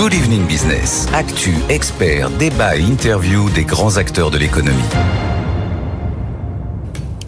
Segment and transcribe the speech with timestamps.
[0.00, 1.06] Good Evening Business.
[1.12, 4.78] Actu, experts, débat et interview des grands acteurs de l'économie.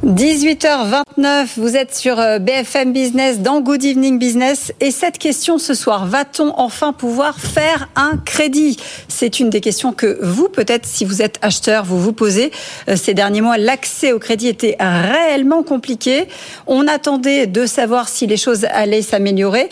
[0.07, 5.75] 18h29, vous êtes sur euh, BFM Business dans Good Evening Business et cette question ce
[5.75, 8.79] soir, va-t-on enfin pouvoir faire un crédit?
[9.07, 12.53] C'est une des questions que vous, peut-être si vous êtes acheteur, vous vous posez.
[12.89, 16.27] Euh, ces derniers mois, l'accès au crédit était réellement compliqué.
[16.67, 19.69] On attendait de savoir si les choses allaient s'améliorer.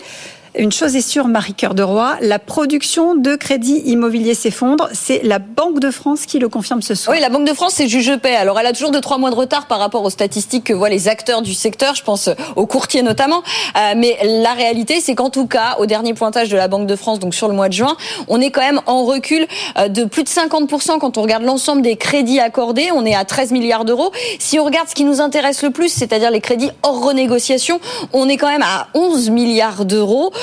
[0.53, 4.89] Une chose est sûre, Marie-Cœur de Roy, la production de crédit immobilier s'effondre.
[4.91, 7.15] C'est la Banque de France qui le confirme ce soir.
[7.15, 8.35] Oui, la Banque de France, c'est juge paix.
[8.35, 10.89] Alors, elle a toujours de trois mois de retard par rapport aux statistiques que voient
[10.89, 11.95] les acteurs du secteur.
[11.95, 13.43] Je pense aux courtiers notamment.
[13.77, 16.97] Euh, mais la réalité, c'est qu'en tout cas, au dernier pointage de la Banque de
[16.97, 17.95] France, donc sur le mois de juin,
[18.27, 19.47] on est quand même en recul
[19.77, 22.89] euh, de plus de 50% quand on regarde l'ensemble des crédits accordés.
[22.93, 24.11] On est à 13 milliards d'euros.
[24.39, 27.79] Si on regarde ce qui nous intéresse le plus, c'est-à-dire les crédits hors renégociation,
[28.11, 30.33] on est quand même à 11 milliards d'euros.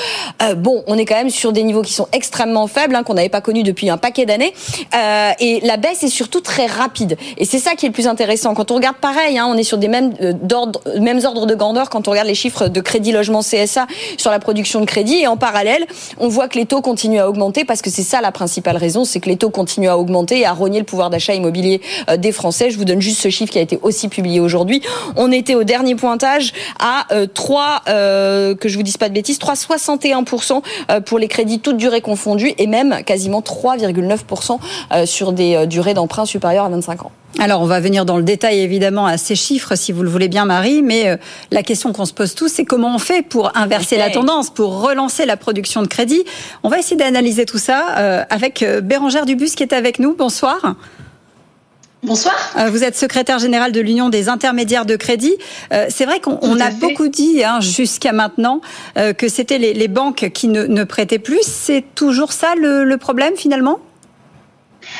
[0.41, 3.13] Euh, bon, on est quand même sur des niveaux qui sont extrêmement faibles, hein, qu'on
[3.13, 4.53] n'avait pas connus depuis un paquet d'années.
[4.95, 7.17] Euh, et la baisse est surtout très rapide.
[7.37, 8.53] Et c'est ça qui est le plus intéressant.
[8.53, 10.33] Quand on regarde pareil, hein, on est sur des mêmes, euh,
[10.99, 14.39] mêmes ordres de grandeur quand on regarde les chiffres de crédit logement CSA sur la
[14.39, 15.15] production de crédit.
[15.15, 15.85] Et en parallèle,
[16.19, 19.05] on voit que les taux continuent à augmenter parce que c'est ça la principale raison,
[19.05, 22.17] c'est que les taux continuent à augmenter et à rogner le pouvoir d'achat immobilier euh,
[22.17, 22.69] des Français.
[22.69, 24.81] Je vous donne juste ce chiffre qui a été aussi publié aujourd'hui.
[25.15, 29.88] On était au dernier pointage à 3, que je vous dise pas de bêtises, 3,60
[29.97, 34.59] 61% euh, pour les crédits toutes durées confondues et même quasiment 3,9%
[34.91, 37.11] euh, sur des euh, durées d'emprunt supérieures à 25 ans.
[37.37, 40.27] Alors, on va venir dans le détail évidemment à ces chiffres, si vous le voulez
[40.27, 41.15] bien, Marie, mais
[41.51, 44.81] la question qu'on se pose tous, c'est comment on fait pour inverser la tendance, pour
[44.81, 46.23] relancer la production de crédit.
[46.63, 50.15] On va essayer d'analyser tout ça avec Bérangère Dubus qui est avec nous.
[50.15, 50.75] Bonsoir.
[52.01, 52.35] Bonsoir.
[52.57, 55.35] Euh, vous êtes secrétaire général de l'Union des intermédiaires de crédit.
[55.73, 58.61] Euh, c'est vrai qu'on a beaucoup dit hein, jusqu'à maintenant
[58.97, 61.41] euh, que c'était les, banques qui ne, prêtaient plus.
[61.43, 63.79] C'est toujours ça le, problème finalement?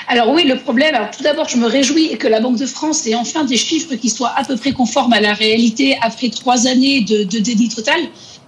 [0.09, 3.08] Alors oui, le problème, alors tout d'abord, je me réjouis que la Banque de France
[3.08, 6.68] ait enfin des chiffres qui soient à peu près conformes à la réalité après trois
[6.68, 8.00] années de, de déni total.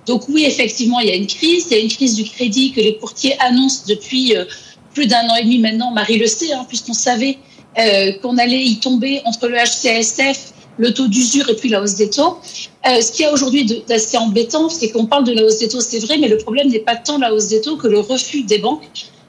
[0.08, 2.74] Donc oui, effectivement, il y a une crise, il y a une crise du crédit
[2.74, 4.36] que les courtiers annoncent depuis
[4.94, 5.92] plus d'un an et demi maintenant.
[5.92, 7.38] Marie le sait, hein, puisqu'on savait
[7.78, 11.96] euh, qu'on allait y tomber entre le HCSF, le taux d'usure et puis la hausse
[11.96, 12.38] des taux.
[12.86, 15.80] Euh, ce qui est aujourd'hui d'assez embêtant, c'est qu'on parle de la hausse des taux,
[15.80, 18.44] c'est vrai, mais le problème n'est pas tant la hausse des taux que le refus
[18.44, 18.84] des banques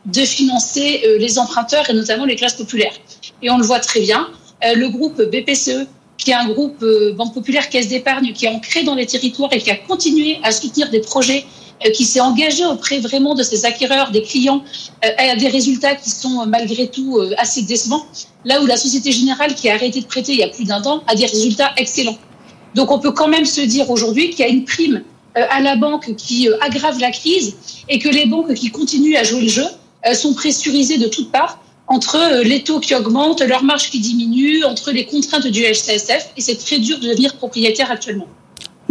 [0.06, 2.94] de financer euh, les emprunteurs et notamment les classes populaires.
[3.42, 4.28] Et on le voit très bien.
[4.64, 5.86] le groupe BPCE,
[6.18, 6.84] qui est un groupe
[7.16, 10.52] Banque Populaire Caisse d'épargne, qui est ancré dans les territoires et qui a continué à
[10.52, 11.44] soutenir des projets
[11.90, 14.62] qui s'est engagé auprès vraiment de ses acquéreurs, des clients,
[15.04, 18.04] euh, à des résultats qui sont euh, malgré tout assez décevants.
[18.44, 20.82] Là où la Société Générale, qui a arrêté de prêter il y a plus d'un
[20.84, 22.18] an, a des résultats excellents.
[22.74, 25.02] Donc on peut quand même se dire aujourd'hui qu'il y a une prime
[25.34, 27.56] à la banque qui aggrave la crise
[27.88, 29.64] et que les banques qui continuent à jouer le jeu
[30.14, 34.92] sont pressurisées de toutes parts entre les taux qui augmentent, leurs marges qui diminuent, entre
[34.92, 38.28] les contraintes du HCSF, et c'est très dur de devenir propriétaire actuellement.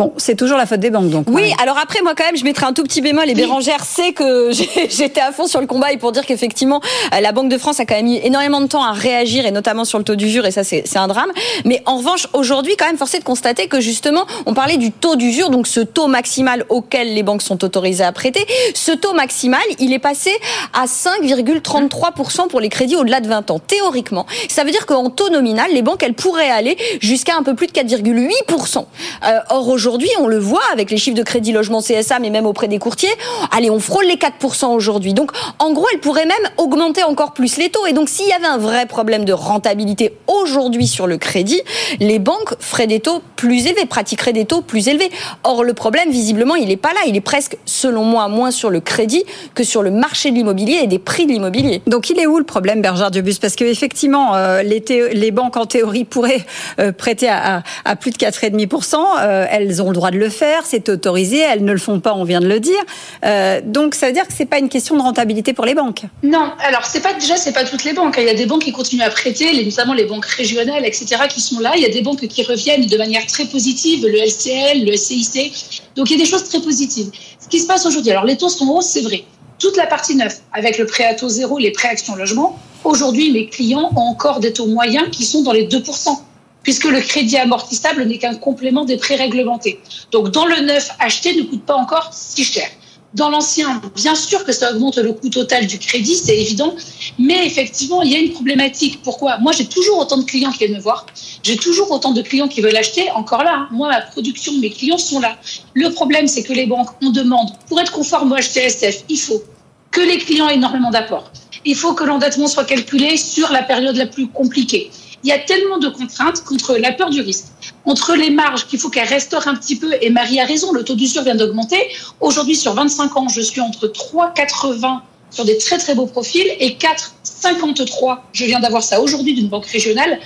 [0.01, 1.27] Bon, c'est toujours la faute des banques, donc.
[1.29, 3.29] Oui, alors après, moi, quand même, je mettrai un tout petit bémol.
[3.29, 4.49] Et Bérangère sait que
[4.89, 6.81] j'étais à fond sur le combat et pour dire qu'effectivement,
[7.13, 9.51] euh, la Banque de France a quand même mis énormément de temps à réagir et
[9.51, 11.29] notamment sur le taux d'usure et ça, c'est un drame.
[11.65, 15.15] Mais en revanche, aujourd'hui, quand même, forcé de constater que justement, on parlait du taux
[15.15, 18.43] d'usure, donc ce taux maximal auquel les banques sont autorisées à prêter.
[18.73, 20.31] Ce taux maximal, il est passé
[20.73, 23.59] à 5,33% pour les crédits au-delà de 20 ans.
[23.59, 27.53] Théoriquement, ça veut dire qu'en taux nominal, les banques, elles pourraient aller jusqu'à un peu
[27.53, 28.85] plus de 4,8%.
[29.27, 32.29] Euh, or, aujourd'hui, aujourd'hui, on le voit avec les chiffres de crédit logement CSA, mais
[32.29, 33.09] même auprès des courtiers.
[33.51, 35.13] Allez, on frôle les 4% aujourd'hui.
[35.13, 37.85] Donc, en gros, elle pourrait même augmenter encore plus les taux.
[37.85, 41.61] Et donc, s'il y avait un vrai problème de rentabilité aujourd'hui sur le crédit,
[41.99, 45.09] les banques feraient des taux plus élevés, pratiqueraient des taux plus élevés.
[45.43, 47.01] Or, le problème, visiblement, il n'est pas là.
[47.05, 49.25] Il est presque, selon moi, moins sur le crédit
[49.55, 51.81] que sur le marché de l'immobilier et des prix de l'immobilier.
[51.87, 53.39] Donc, il est où le problème, Bergère Dubus?
[53.41, 56.45] Parce qu'effectivement, euh, les, banques, en théorie, pourraient
[56.79, 58.95] euh, prêter à, à, plus de 4,5%.
[59.19, 62.15] Euh, elles ont le droit de le faire, c'est autorisé, elles ne le font pas,
[62.15, 62.81] on vient de le dire.
[63.23, 66.01] Euh, donc ça veut dire que c'est pas une question de rentabilité pour les banques.
[66.23, 68.15] Non, alors c'est pas déjà pas toutes les banques.
[68.17, 71.41] Il y a des banques qui continuent à prêter, notamment les banques régionales, etc., qui
[71.41, 71.73] sont là.
[71.75, 75.83] Il y a des banques qui reviennent de manière très positive, le LCL, le CIC.
[75.95, 77.11] Donc il y a des choses très positives.
[77.39, 79.23] Ce qui se passe aujourd'hui, alors les taux sont hauts, c'est vrai.
[79.59, 83.31] Toute la partie neuve, avec le prêt à taux zéro, les prêts action logement, aujourd'hui
[83.31, 86.17] mes clients ont encore des taux moyens qui sont dans les 2%
[86.63, 89.79] puisque le crédit amortissable n'est qu'un complément des prêts réglementés.
[90.11, 92.67] Donc dans le neuf, acheter ne coûte pas encore si cher.
[93.13, 96.73] Dans l'ancien, bien sûr que ça augmente le coût total du crédit, c'est évident,
[97.19, 99.01] mais effectivement, il y a une problématique.
[99.03, 99.37] Pourquoi?
[99.39, 101.05] Moi, j'ai toujours autant de clients qui viennent me voir,
[101.43, 103.11] j'ai toujours autant de clients qui veulent acheter.
[103.11, 105.37] Encore là, moi, ma production, mes clients sont là.
[105.73, 109.43] Le problème, c'est que les banques, on demande, pour être conforme au HTSF, il faut
[109.91, 111.29] que les clients aient énormément d'apports.
[111.65, 114.89] Il faut que l'endettement soit calculé sur la période la plus compliquée.
[115.23, 117.45] Il y a tellement de contraintes contre la peur du risque,
[117.85, 119.91] entre les marges qu'il faut qu'elles restaurent un petit peu.
[120.01, 121.77] Et Marie a raison, le taux d'usure vient d'augmenter.
[122.19, 126.71] Aujourd'hui, sur 25 ans, je suis entre 3,80 sur des très très beaux profils et
[126.71, 128.17] 4,53.
[128.33, 130.19] Je viens d'avoir ça aujourd'hui d'une banque régionale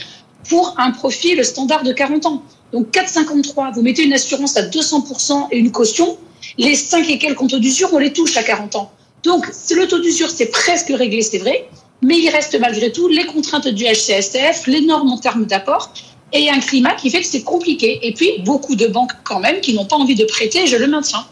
[0.49, 2.43] pour un profil standard de 40 ans.
[2.71, 6.17] Donc 4,53, vous mettez une assurance à 200% et une caution.
[6.57, 8.91] Les 5 et quelques taux d'usure, on les touche à 40 ans.
[9.23, 11.67] Donc le taux d'usure, c'est presque réglé, c'est vrai,
[12.01, 15.91] mais il reste malgré tout les contraintes du HCSF, les normes en termes d'apport
[16.33, 17.99] et un climat qui fait que c'est compliqué.
[18.03, 20.87] Et puis beaucoup de banques quand même qui n'ont pas envie de prêter, je le
[20.87, 21.25] maintiens.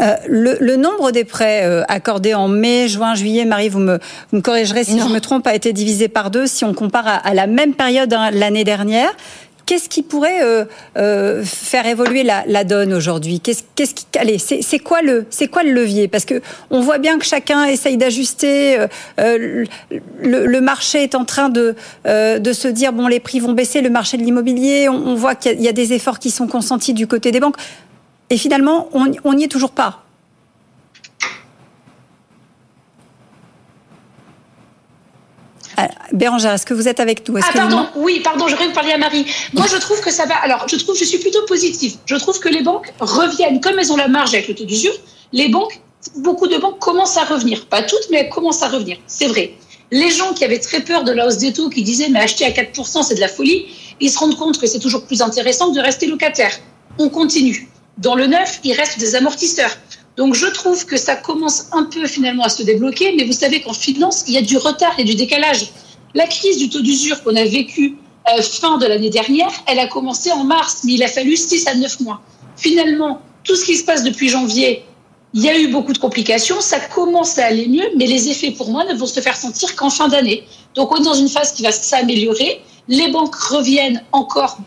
[0.00, 3.98] Euh, le, nombre des prêts euh, accordés en mai, juin, juillet, Marie, vous me,
[4.30, 7.20] vous me corrigerez si je me trompe, a été divisé par deux si on compare
[7.24, 9.10] à, la même période hein, l'année dernière.
[9.66, 13.40] Qu'est-ce qui pourrait euh, faire évoluer la, donne aujourd'hui?
[13.40, 16.08] Qu'est-ce, qui, allez, c'est, quoi le, c'est quoi le levier?
[16.08, 18.78] Parce que on voit bien que chacun essaye d'ajuster.
[19.18, 21.74] le, marché est en train de
[22.04, 23.80] de se dire bon, les prix vont baisser.
[23.80, 27.06] Le marché de l'immobilier, on, voit qu'il y a, des efforts qui sont consentis du
[27.06, 27.56] côté des banques.
[28.30, 30.04] Et finalement, on n'y est toujours pas.
[36.12, 37.38] Bérangère, est-ce que vous êtes avec nous?
[37.38, 39.26] Ah pardon, oui, pardon, j'aurais vous parler à Marie.
[39.52, 40.36] Moi, je trouve que ça va.
[40.36, 41.94] Alors, je trouve, je suis plutôt positive.
[42.06, 44.94] Je trouve que les banques reviennent, comme elles ont la marge avec le taux d'usure.
[45.32, 45.80] Les banques,
[46.16, 47.66] beaucoup de banques commencent à revenir.
[47.66, 48.98] Pas toutes, mais elles commencent à revenir.
[49.06, 49.54] C'est vrai.
[49.90, 52.44] Les gens qui avaient très peur de la hausse des taux, qui disaient mais acheter
[52.44, 53.66] à 4%, c'est de la folie,
[54.00, 56.52] ils se rendent compte que c'est toujours plus intéressant de rester locataire.
[56.98, 57.68] On continue.
[57.98, 59.70] Dans le neuf, il reste des amortisseurs.
[60.16, 63.60] Donc je trouve que ça commence un peu finalement à se débloquer, mais vous savez
[63.60, 65.72] qu'en finance, il y a du retard et du décalage.
[66.14, 67.96] La crise du taux d'usure qu'on a vécue
[68.28, 71.66] euh, fin de l'année dernière, elle a commencé en mars, mais il a fallu 6
[71.66, 72.20] à 9 mois.
[72.56, 74.84] Finalement, tout ce qui se passe depuis janvier,
[75.34, 78.52] il y a eu beaucoup de complications, ça commence à aller mieux, mais les effets
[78.52, 80.44] pour moi ne vont se faire sentir qu'en fin d'année.
[80.76, 84.58] Donc on est dans une phase qui va s'améliorer, les banques reviennent encore,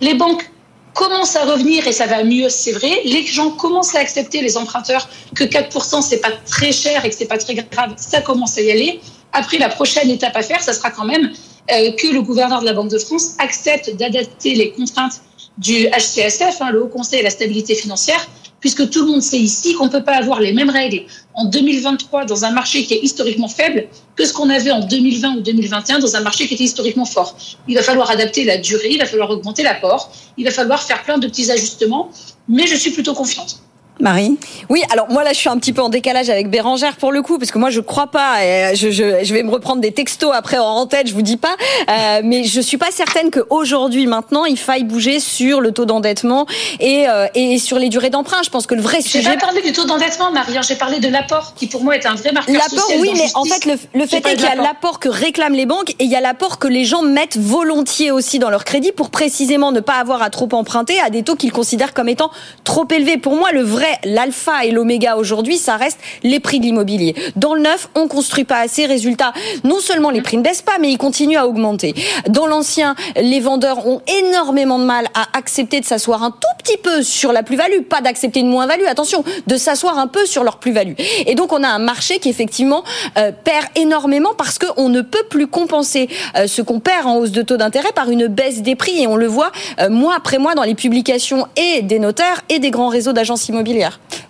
[0.00, 0.50] les banques
[0.94, 3.00] commence à revenir et ça va mieux, c'est vrai.
[3.04, 7.14] Les gens commencent à accepter les emprunteurs que 4% c'est pas très cher et que
[7.14, 7.94] c'est pas très grave.
[7.96, 9.00] Ça commence à y aller.
[9.32, 11.30] Après, la prochaine étape à faire, ça sera quand même
[11.70, 15.22] euh, que le gouverneur de la Banque de France accepte d'adapter les contraintes
[15.58, 18.26] du HCSF, hein, le Haut Conseil à la stabilité financière,
[18.62, 21.02] puisque tout le monde sait ici qu'on ne peut pas avoir les mêmes règles
[21.34, 25.36] en 2023 dans un marché qui est historiquement faible que ce qu'on avait en 2020
[25.36, 27.36] ou 2021 dans un marché qui était historiquement fort.
[27.68, 31.02] Il va falloir adapter la durée, il va falloir augmenter l'apport, il va falloir faire
[31.02, 32.10] plein de petits ajustements,
[32.48, 33.60] mais je suis plutôt confiante.
[34.00, 37.12] Marie Oui, alors moi là je suis un petit peu en décalage avec Bérangère pour
[37.12, 39.80] le coup, parce que moi je crois pas, et je, je, je vais me reprendre
[39.80, 41.54] des textos après en tête, je vous dis pas,
[41.88, 46.46] euh, mais je suis pas certaine qu'aujourd'hui maintenant il faille bouger sur le taux d'endettement
[46.80, 48.42] et, euh, et sur les durées d'emprunt.
[48.44, 49.22] Je pense que le vrai sujet...
[49.22, 50.62] J'ai pas parlé du taux d'endettement Marie, hein.
[50.66, 53.44] j'ai parlé de l'apport qui pour moi est un vrai marqueur L'apport oui, mais en
[53.44, 56.10] fait le, le fait est qu'il y a l'apport que réclament les banques et il
[56.10, 59.80] y a l'apport que les gens mettent volontiers aussi dans leur crédit pour précisément ne
[59.80, 62.30] pas avoir à trop emprunter à des taux qu'ils considèrent comme étant
[62.64, 63.18] trop élevés.
[63.18, 63.62] Pour moi le
[64.04, 67.14] l'alpha et l'oméga aujourd'hui, ça reste les prix de l'immobilier.
[67.36, 68.86] Dans le neuf, on construit pas assez.
[68.86, 69.32] Résultat,
[69.64, 71.94] non seulement les prix ne baissent pas, mais ils continuent à augmenter.
[72.28, 76.76] Dans l'ancien, les vendeurs ont énormément de mal à accepter de s'asseoir un tout petit
[76.76, 80.58] peu sur la plus-value, pas d'accepter une moins-value, attention, de s'asseoir un peu sur leur
[80.58, 80.94] plus-value.
[81.26, 82.84] Et donc on a un marché qui effectivement
[83.18, 87.32] euh, perd énormément parce qu'on ne peut plus compenser euh, ce qu'on perd en hausse
[87.32, 89.02] de taux d'intérêt par une baisse des prix.
[89.02, 92.58] Et on le voit euh, mois après mois dans les publications et des notaires et
[92.58, 93.71] des grands réseaux d'agences immobilières.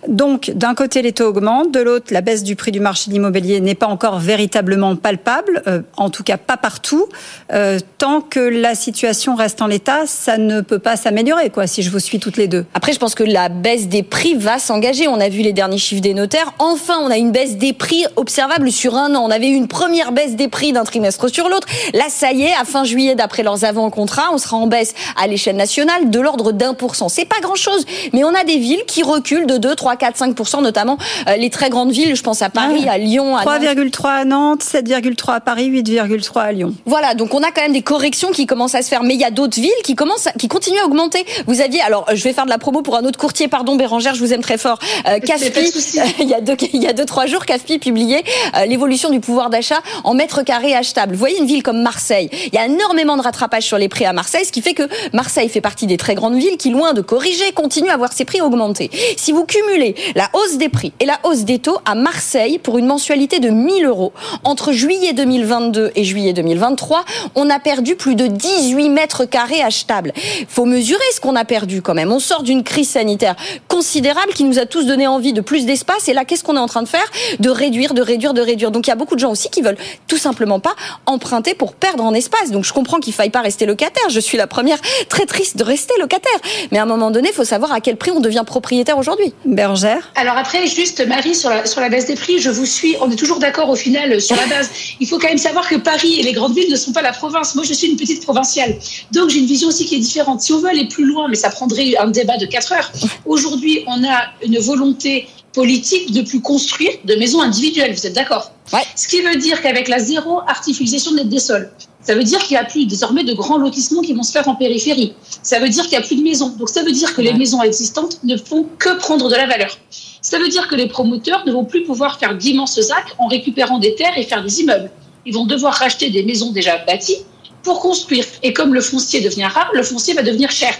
[0.07, 3.13] Donc, d'un côté, les taux augmentent, de l'autre, la baisse du prix du marché de
[3.13, 7.07] l'immobilier n'est pas encore véritablement palpable, euh, en tout cas pas partout.
[7.53, 11.83] Euh, tant que la situation reste en l'état, ça ne peut pas s'améliorer, quoi, si
[11.83, 12.65] je vous suis toutes les deux.
[12.73, 15.07] Après, je pense que la baisse des prix va s'engager.
[15.07, 16.53] On a vu les derniers chiffres des notaires.
[16.59, 19.23] Enfin, on a une baisse des prix observable sur un an.
[19.25, 21.67] On avait eu une première baisse des prix d'un trimestre sur l'autre.
[21.93, 25.27] Là, ça y est, à fin juillet, d'après leurs avant-contrats, on sera en baisse à
[25.27, 27.09] l'échelle nationale de l'ordre d'un pour cent.
[27.09, 30.61] C'est pas grand-chose, mais on a des villes qui reculent de 2, 3, 4, 5
[30.61, 30.97] notamment
[31.27, 32.15] euh, les très grandes villes.
[32.15, 36.51] Je pense à Paris, à Lyon, à 3,3 à Nantes, 7,3 à Paris, 8,3 à
[36.51, 36.73] Lyon.
[36.85, 39.19] Voilà, donc on a quand même des corrections qui commencent à se faire, mais il
[39.19, 41.25] y a d'autres villes qui commencent, qui continuent à augmenter.
[41.47, 44.15] Vous aviez, alors je vais faire de la promo pour un autre courtier, pardon Bérangère,
[44.15, 44.79] je vous aime très fort.
[45.07, 45.71] Euh, Caspi,
[46.19, 48.23] il y a deux, il y a deux trois jours, Caspi publiait
[48.55, 51.13] euh, l'évolution du pouvoir d'achat en mètres carrés achetables.
[51.13, 54.05] Vous voyez une ville comme Marseille, il y a énormément de rattrapage sur les prix
[54.05, 56.93] à Marseille, ce qui fait que Marseille fait partie des très grandes villes qui, loin
[56.93, 58.89] de corriger, continuent à voir ses prix augmenter.
[59.23, 62.77] Si vous cumulez la hausse des prix et la hausse des taux à Marseille pour
[62.77, 64.11] une mensualité de 1000 euros
[64.43, 70.11] entre juillet 2022 et juillet 2023, on a perdu plus de 18 mètres carrés achetables.
[70.49, 72.11] Faut mesurer ce qu'on a perdu quand même.
[72.11, 73.37] On sort d'une crise sanitaire
[73.69, 76.09] considérable qui nous a tous donné envie de plus d'espace.
[76.09, 77.09] Et là, qu'est-ce qu'on est en train de faire?
[77.39, 78.71] De réduire, de réduire, de réduire.
[78.71, 79.77] Donc il y a beaucoup de gens aussi qui veulent
[80.09, 80.75] tout simplement pas
[81.05, 82.51] emprunter pour perdre en espace.
[82.51, 84.09] Donc je comprends qu'il faille pas rester locataire.
[84.09, 86.39] Je suis la première très triste de rester locataire.
[86.73, 89.12] Mais à un moment donné, il faut savoir à quel prix on devient propriétaire aujourd'hui.
[89.45, 92.95] Bergère Alors après, juste Marie, sur la, sur la baisse des prix, je vous suis.
[93.01, 94.69] On est toujours d'accord au final sur la base.
[94.99, 97.11] Il faut quand même savoir que Paris et les grandes villes ne sont pas la
[97.11, 97.55] province.
[97.55, 98.77] Moi, je suis une petite provinciale.
[99.11, 100.41] Donc j'ai une vision aussi qui est différente.
[100.41, 102.91] Si on veut aller plus loin, mais ça prendrait un débat de 4 heures.
[103.25, 107.93] Aujourd'hui, on a une volonté politique de plus construire de maisons individuelles.
[107.93, 108.51] Vous êtes d'accord?
[108.71, 108.81] Ouais.
[108.95, 111.71] Ce qui veut dire qu'avec la zéro artificialisation des sols,
[112.03, 114.47] ça veut dire qu'il n'y a plus désormais de grands lotissements qui vont se faire
[114.47, 115.13] en périphérie.
[115.41, 116.49] Ça veut dire qu'il n'y a plus de maisons.
[116.49, 119.77] Donc ça veut dire que les maisons existantes ne font que prendre de la valeur.
[120.21, 123.79] Ça veut dire que les promoteurs ne vont plus pouvoir faire d'immenses actes en récupérant
[123.79, 124.91] des terres et faire des immeubles.
[125.25, 127.23] Ils vont devoir racheter des maisons déjà bâties
[127.63, 128.25] pour construire.
[128.43, 130.73] Et comme le foncier devient rare, le foncier va devenir cher.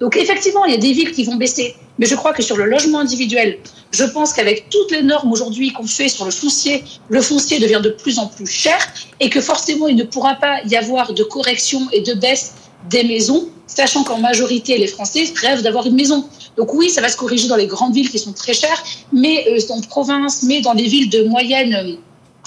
[0.00, 1.74] Donc effectivement, il y a des villes qui vont baisser.
[1.98, 3.58] Mais je crois que sur le logement individuel,
[3.92, 7.80] je pense qu'avec toutes les normes aujourd'hui qu'on fait sur le foncier, le foncier devient
[7.82, 8.76] de plus en plus cher
[9.20, 12.54] et que forcément, il ne pourra pas y avoir de correction et de baisse
[12.90, 16.28] des maisons, sachant qu'en majorité, les Français rêvent d'avoir une maison.
[16.56, 19.46] Donc oui, ça va se corriger dans les grandes villes qui sont très chères, mais
[19.48, 21.96] euh, en province, mais dans les villes de moyenne,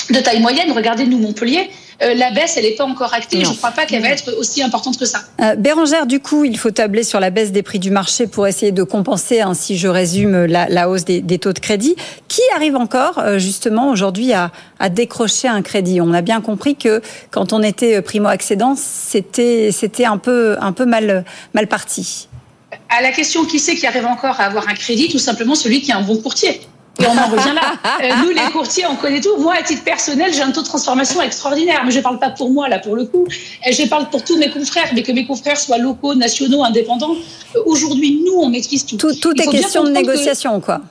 [0.10, 1.70] de taille moyenne, regardez nous Montpellier,
[2.02, 3.44] euh, la baisse, elle n'est pas encore actée.
[3.44, 5.20] Je ne crois pas qu'elle va être aussi importante que ça.
[5.42, 8.48] Euh, Bérangère, du coup, il faut tabler sur la baisse des prix du marché pour
[8.48, 11.96] essayer de compenser, hein, si je résume, la, la hausse des, des, taux de crédit.
[12.28, 16.00] Qui arrive encore, euh, justement, aujourd'hui à, à, décrocher un crédit?
[16.00, 17.02] On a bien compris que
[17.32, 22.30] quand on était primo-accédant, c'était un peu, un peu mal, mal parti.
[22.90, 25.82] À la question qui c'est qui arrive encore à avoir un crédit, tout simplement celui
[25.82, 26.62] qui a un bon courtier.
[27.00, 27.62] Et on en revient là.
[28.02, 29.36] Euh, nous, les courtiers, on connaît tout.
[29.38, 31.82] Moi, à titre personnel, j'ai un taux de transformation extraordinaire.
[31.86, 33.26] Mais je ne parle pas pour moi, là, pour le coup.
[33.30, 37.16] Je parle pour tous mes confrères, mais que mes confrères soient locaux, nationaux, indépendants.
[37.66, 38.96] Aujourd'hui, nous, on maîtrise tout.
[38.96, 40.82] Tout, tout est question de négociation, quoi.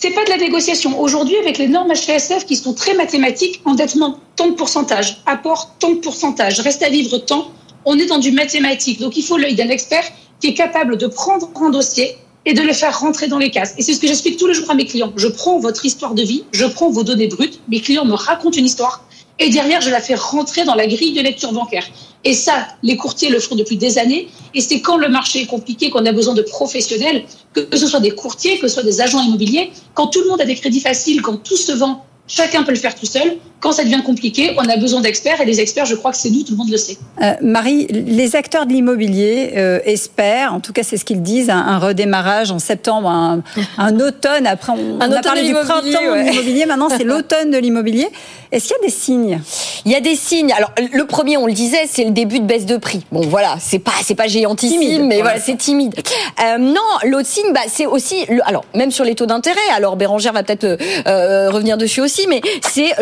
[0.00, 1.00] C'est pas de la négociation.
[1.00, 5.90] Aujourd'hui, avec les normes HPSF qui sont très mathématiques, endettement, tant de pourcentage, apport, tant
[5.90, 7.50] de pourcentage, reste à vivre tant,
[7.84, 9.00] on est dans du mathématique.
[9.00, 10.04] Donc, il faut l'œil d'un expert
[10.40, 12.16] qui est capable de prendre un dossier,
[12.46, 13.74] et de les faire rentrer dans les cases.
[13.78, 15.12] Et c'est ce que j'explique tous les jours à mes clients.
[15.16, 18.56] Je prends votre histoire de vie, je prends vos données brutes, mes clients me racontent
[18.56, 19.04] une histoire,
[19.40, 21.86] et derrière, je la fais rentrer dans la grille de lecture bancaire.
[22.24, 25.46] Et ça, les courtiers le font depuis des années, et c'est quand le marché est
[25.46, 29.00] compliqué qu'on a besoin de professionnels, que ce soit des courtiers, que ce soit des
[29.00, 32.62] agents immobiliers, quand tout le monde a des crédits faciles, quand tout se vend Chacun
[32.62, 33.38] peut le faire tout seul.
[33.60, 36.30] Quand ça devient compliqué, on a besoin d'experts et les experts, je crois que c'est
[36.30, 36.96] nous, tout le monde le sait.
[37.20, 41.50] Euh, Marie, les acteurs de l'immobilier euh, espèrent, en tout cas c'est ce qu'ils disent,
[41.50, 43.42] un, un, redémarrage en septembre, un,
[43.78, 44.46] un automne.
[44.46, 46.24] Après, on, un on a parlé du printemps ouais.
[46.24, 48.06] de l'immobilier, maintenant c'est l'automne de l'immobilier.
[48.52, 49.40] Est-ce qu'il y a des signes?
[49.84, 50.52] Il y a des signes.
[50.52, 53.04] Alors le premier, on le disait, c'est le début de baisse de prix.
[53.10, 55.94] Bon voilà, c'est pas c'est pas géantissime, timide, mais voilà, c'est timide.
[56.42, 59.58] Euh, non, l'autre signe, bah, c'est aussi, le, alors même sur les taux d'intérêt.
[59.74, 62.92] Alors Bérangère va peut-être euh, revenir dessus aussi mais c'est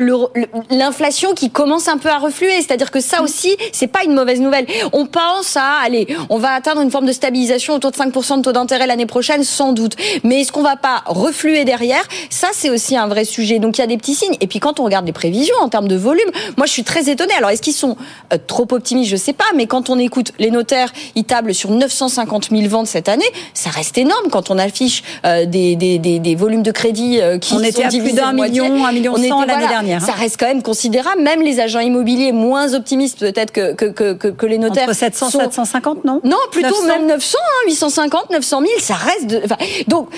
[0.71, 2.53] l'inflation qui commence un peu à refluer.
[2.57, 4.67] C'est-à-dire que ça aussi, c'est pas une mauvaise nouvelle.
[4.93, 8.43] On pense à, allez, on va atteindre une forme de stabilisation autour de 5% de
[8.43, 9.97] taux d'intérêt l'année prochaine, sans doute.
[10.25, 12.03] Mais est-ce qu'on va pas refluer derrière?
[12.31, 13.59] Ça, c'est aussi un vrai sujet.
[13.59, 14.37] Donc il y a des petits signes.
[14.41, 17.09] Et puis quand on regarde les prévisions en termes de volume, moi je suis très
[17.09, 17.35] étonnée.
[17.35, 17.97] Alors est-ce qu'ils sont
[18.33, 19.11] euh, trop optimistes?
[19.11, 19.45] Je sais pas.
[19.55, 23.25] Mais quand on écoute les notaires, ils tablent sur 950 000 ventes cette année.
[23.55, 27.39] Ça reste énorme quand on affiche euh, des, des, des, des, volumes de crédit euh,
[27.39, 30.03] qui on était à plus d'un million, un million on était, l'année voilà, dernière.
[30.03, 31.23] Ça reste quand même considérable.
[31.23, 34.85] Même les agents immobiliers moins optimistes peut-être que, que, que, que, les notaires.
[34.85, 35.41] Entre 700 sont...
[35.41, 36.21] 750, non?
[36.25, 36.87] Non, plutôt 900.
[36.87, 39.27] même 900, hein, 850, 900 000, ça reste...
[39.27, 39.41] De...
[39.45, 39.57] Enfin,
[39.89, 40.09] donc...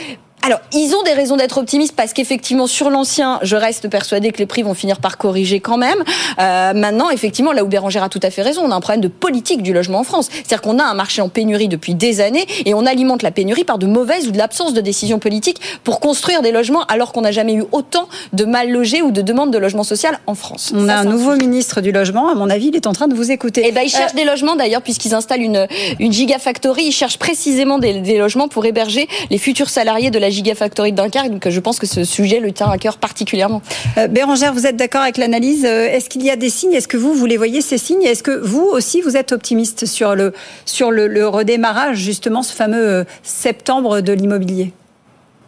[0.42, 4.38] Alors, ils ont des raisons d'être optimistes parce qu'effectivement, sur l'ancien, je reste persuadée que
[4.38, 5.98] les prix vont finir par corriger quand même.
[6.38, 9.00] Euh, maintenant, effectivement, là où Bérangère a tout à fait raison, on a un problème
[9.00, 10.28] de politique du logement en France.
[10.30, 13.64] C'est-à-dire qu'on a un marché en pénurie depuis des années et on alimente la pénurie
[13.64, 17.22] par de mauvaises ou de l'absence de décisions politiques pour construire des logements alors qu'on
[17.22, 20.72] n'a jamais eu autant de mal logés ou de demandes de logement social en France.
[20.74, 22.28] On Ça, a un nouveau ministre du logement.
[22.28, 23.64] À mon avis, il est en train de vous écouter.
[23.66, 24.16] Eh ben, ils cherchent euh...
[24.16, 25.66] des logements d'ailleurs puisqu'ils installent une,
[25.98, 26.84] une gigafactory.
[26.84, 30.96] Ils cherchent précisément des, des logements pour héberger les futurs salariés de la gigafactory de
[30.96, 31.30] Dunkerque.
[31.30, 33.62] Donc je pense que ce sujet le tient à cœur particulièrement.
[33.96, 36.96] Euh, Bérangère, vous êtes d'accord avec l'analyse Est-ce qu'il y a des signes Est-ce que
[36.96, 40.32] vous, vous les voyez ces signes Est-ce que vous aussi, vous êtes optimiste sur le,
[40.64, 44.72] sur le, le redémarrage, justement, ce fameux septembre de l'immobilier?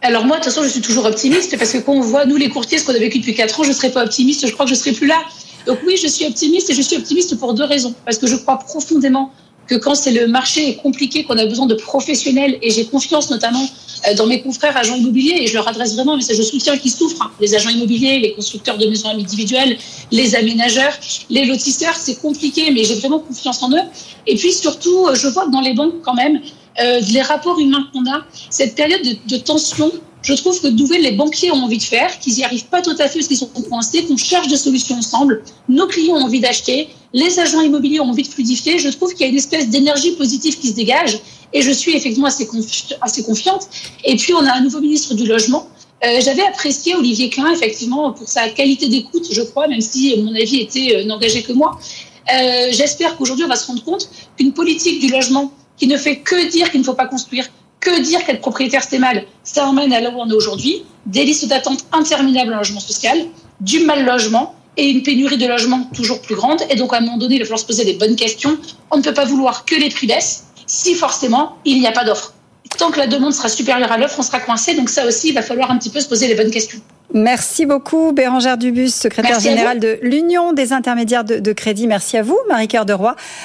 [0.03, 2.35] Alors moi, de toute façon, je suis toujours optimiste parce que quand on voit, nous
[2.35, 4.51] les courtiers, ce qu'on a vécu depuis 4 ans, je ne serais pas optimiste, je
[4.51, 5.17] crois que je ne serais plus là.
[5.67, 7.93] Donc oui, je suis optimiste et je suis optimiste pour deux raisons.
[8.03, 9.31] Parce que je crois profondément
[9.71, 13.29] que quand c'est le marché est compliqué, qu'on a besoin de professionnels, et j'ai confiance
[13.29, 16.43] notamment euh, dans mes confrères agents immobiliers, et je leur adresse vraiment un message de
[16.43, 17.31] soutien qui souffrent, hein.
[17.39, 19.77] les agents immobiliers, les constructeurs de maisons individuelles,
[20.11, 20.91] les aménageurs,
[21.29, 23.85] les lotisseurs, c'est compliqué, mais j'ai vraiment confiance en eux.
[24.27, 26.41] Et puis surtout, euh, je vois que dans les banques quand même,
[26.81, 29.89] euh, les rapports humains qu'on a, cette période de, de tension,
[30.21, 32.95] je trouve que nouvelles les banquiers ont envie de faire, qu'ils n'y arrivent pas tout
[32.99, 35.43] à fait parce qu'ils sont coincés, qu'on cherche des solutions ensemble.
[35.67, 38.77] Nos clients ont envie d'acheter, les agents immobiliers ont envie de fluidifier.
[38.77, 41.19] Je trouve qu'il y a une espèce d'énergie positive qui se dégage
[41.53, 43.67] et je suis effectivement assez, confi assez confiante.
[44.05, 45.67] Et puis, on a un nouveau ministre du Logement.
[46.05, 50.33] Euh, J'avais apprécié Olivier Klein, effectivement, pour sa qualité d'écoute, je crois, même si mon
[50.35, 51.79] avis était euh, n'engageait que moi.
[52.33, 56.17] Euh, J'espère qu'aujourd'hui, on va se rendre compte qu'une politique du logement qui ne fait
[56.19, 57.45] que dire qu'il ne faut pas construire,
[57.81, 61.25] que dire qu'être propriétaire c'est mal, ça emmène à là où on est aujourd'hui, des
[61.25, 63.17] listes d'attente interminables en logement social,
[63.59, 66.61] du mal logement et une pénurie de logements toujours plus grande.
[66.69, 68.57] Et donc à un moment donné, il va falloir se poser des bonnes questions.
[68.89, 72.05] On ne peut pas vouloir que les prix baissent si forcément il n'y a pas
[72.05, 72.33] d'offre.
[72.77, 74.75] Tant que la demande sera supérieure à l'offre, on sera coincé.
[74.75, 76.79] Donc ça aussi, il va falloir un petit peu se poser les bonnes questions.
[77.13, 81.87] Merci beaucoup, Bérangère Dubus, secrétaire générale de l'Union des intermédiaires de, de crédit.
[81.87, 83.17] Merci à vous, Marie-Cœur de Roy,